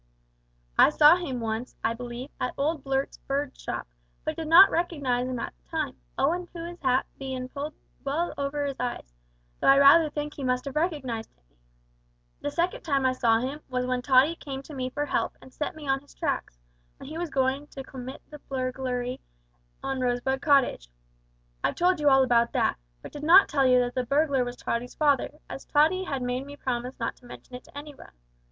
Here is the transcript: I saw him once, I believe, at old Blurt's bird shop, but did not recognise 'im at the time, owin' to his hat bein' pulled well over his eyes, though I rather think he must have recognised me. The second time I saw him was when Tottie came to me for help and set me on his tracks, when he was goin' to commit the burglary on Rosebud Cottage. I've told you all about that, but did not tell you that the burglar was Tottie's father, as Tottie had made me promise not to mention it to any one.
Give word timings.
I 0.79 0.89
saw 0.89 1.15
him 1.15 1.39
once, 1.39 1.75
I 1.83 1.93
believe, 1.93 2.31
at 2.39 2.55
old 2.57 2.83
Blurt's 2.83 3.19
bird 3.19 3.55
shop, 3.55 3.85
but 4.23 4.35
did 4.35 4.47
not 4.47 4.71
recognise 4.71 5.27
'im 5.27 5.37
at 5.37 5.53
the 5.55 5.69
time, 5.69 5.95
owin' 6.17 6.47
to 6.47 6.65
his 6.65 6.79
hat 6.81 7.05
bein' 7.19 7.49
pulled 7.49 7.75
well 8.03 8.33
over 8.35 8.65
his 8.65 8.79
eyes, 8.79 9.13
though 9.59 9.67
I 9.67 9.77
rather 9.77 10.09
think 10.09 10.33
he 10.33 10.43
must 10.43 10.65
have 10.65 10.75
recognised 10.75 11.29
me. 11.37 11.43
The 12.41 12.49
second 12.49 12.81
time 12.81 13.05
I 13.05 13.11
saw 13.11 13.41
him 13.41 13.59
was 13.69 13.85
when 13.85 14.01
Tottie 14.01 14.37
came 14.37 14.63
to 14.63 14.73
me 14.73 14.89
for 14.89 15.05
help 15.05 15.37
and 15.39 15.53
set 15.53 15.75
me 15.75 15.87
on 15.87 15.99
his 15.99 16.15
tracks, 16.15 16.57
when 16.97 17.07
he 17.07 17.19
was 17.19 17.29
goin' 17.29 17.67
to 17.67 17.83
commit 17.83 18.23
the 18.31 18.39
burglary 18.39 19.19
on 19.83 19.99
Rosebud 20.01 20.41
Cottage. 20.41 20.89
I've 21.63 21.75
told 21.75 21.99
you 21.99 22.09
all 22.09 22.23
about 22.23 22.53
that, 22.53 22.77
but 23.03 23.11
did 23.11 23.21
not 23.21 23.47
tell 23.49 23.67
you 23.67 23.77
that 23.81 23.93
the 23.93 24.03
burglar 24.03 24.43
was 24.43 24.55
Tottie's 24.55 24.95
father, 24.95 25.29
as 25.47 25.63
Tottie 25.63 26.05
had 26.05 26.23
made 26.23 26.43
me 26.47 26.55
promise 26.55 26.99
not 26.99 27.17
to 27.17 27.27
mention 27.27 27.53
it 27.53 27.65
to 27.65 27.77
any 27.77 27.93
one. 27.93 28.13